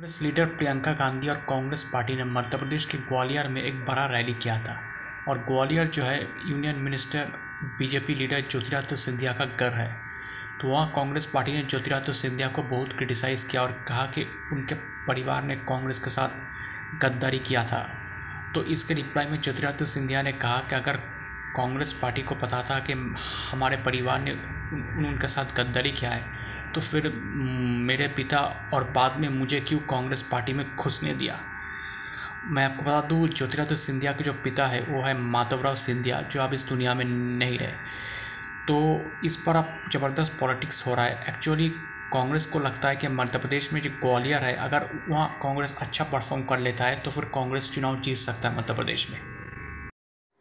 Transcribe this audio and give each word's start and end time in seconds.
Congress 0.00 0.22
leader 0.22 0.44
Priyanka 0.46 0.92
Gandhi 0.92 1.28
और 1.28 1.36
Congress 1.36 1.82
party 1.84 2.14
ने 2.16 2.24
मध्य 2.24 2.58
प्रदेश 2.58 2.84
के 2.84 2.98
ग्वालियर 2.98 3.48
में 3.48 3.62
एक 3.62 3.84
बड़ा 3.84 4.06
रैली 4.06 4.34
किया 4.34 4.58
था 4.60 4.80
और 5.28 5.38
ग्वालियर 5.38 5.86
जो 5.86 6.04
है, 6.04 6.28
union 6.46 6.76
minister, 6.76 7.24
BJP 7.78 8.14
leader 8.14 8.40
Jyotiraditya 8.50 8.96
Scindia 8.96 9.32
का 9.32 9.44
घर 9.44 9.72
है। 9.72 9.96
तो 10.60 10.68
वहाँ 10.68 10.92
कांग्रेस 10.96 11.26
पार्टी 11.26 11.52
ने 11.52 11.62
ज्योतिरादित्य 11.62 12.12
सिंधिया 12.12 12.48
को 12.48 12.62
बहुत 12.62 12.92
क्रिटिसाइज़ 12.92 13.48
किया 13.48 13.62
और 13.62 13.84
कहा 13.88 14.06
कि 14.06 14.26
उनके 14.52 14.74
परिवार 15.06 15.42
ने 15.42 15.56
कांग्रेस 15.56 15.98
के 15.98 16.10
साथ 16.10 16.28
गद्दारी 17.02 17.38
किया 17.38 17.64
था। 17.64 17.88
तो 18.54 18.64
इसके 18.64 18.94
रिप्लाई 18.94 19.26
में 19.26 19.40
ज्योतिरादित्य 19.40 19.86
सिंधिया 19.86 20.22
ने 20.22 20.32
कहा 20.32 20.58
कि 20.58 20.74
अगर 20.74 21.00
कांग्रेस 21.56 21.92
पार्टी 21.92 22.22
को 22.22 22.34
पता 22.34 22.62
था 22.62 22.78
कि 22.80 22.92
हमारे 23.52 23.76
परिवार 23.76 24.20
ने 24.20 24.32
उनके 25.08 25.26
साथ 25.26 25.56
गद्दारी 25.56 25.92
किया 25.92 26.10
है। 26.10 26.24
तो 26.74 26.80
फिर 26.80 27.08
मेरे 27.84 28.08
पिता 28.08 28.38
और 28.74 28.84
बाद 28.84 29.16
में 29.16 29.28
मुझे 29.28 29.60
क्यों 29.60 29.78
कांग्रेस 29.80 30.22
पार्टी 30.22 30.52
में 30.52 30.66
घुसने 30.76 31.14
दिया? 31.14 31.40
मैं 32.44 32.64
आपको 32.64 32.82
बता 32.82 33.00
दूँ, 33.00 33.28
ज्योतिरादित्य 33.28 33.76
सिंधिया 33.76 34.12
के 34.12 34.24
जो 34.24 34.32
पिता 34.32 34.66
है, 34.66 34.80
वो 34.80 35.02
है 35.02 35.14
माधवराव 35.18 35.74
सिंधिया, 35.74 36.20
जो 36.22 36.40
अब 36.42 36.54
इस 36.54 36.68
दुनिया 36.68 36.94
में 36.94 37.04
नहीं 37.04 37.58
रहे। 37.58 37.72
तो 38.68 39.10
इस 39.24 39.36
पर 39.36 39.56
अब 39.56 39.84
ज़बरदस्त 39.92 40.36
पॉलिटिक्स 40.40 40.86
हो 40.86 40.94
रहा 40.94 41.04
है। 41.04 41.24
एक्चुअली 41.28 41.68
कांग्रेस 42.12 42.46
को 42.46 42.58
लगता 42.58 42.88
है 42.88 42.96
कि 42.96 43.08
मध्य 43.08 43.38
प्रदेश 43.38 43.72
में 43.72 43.80
जो 43.80 43.90
ग्वालियर 43.90 44.44
है, 44.44 44.54
अगर 44.54 44.88
वहाँ 45.08 45.38
कांग्रेस 45.42 45.76
अच्छा 45.80 46.04
परफॉर्म 46.04 46.42
कर 46.44 46.58
लेता 46.58 46.84
है 46.84 46.96
तो 46.96 47.10
फिर 47.10 47.24
कांग्रेस 47.24 47.70
चुनाव 47.70 48.00
जीत 48.00 48.16
सकता 48.16 48.48
है 48.48 48.56
मध्य 48.58 48.74
प्रदेश 48.74 49.10
में। 49.10 49.39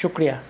शुक्रिया। 0.00 0.40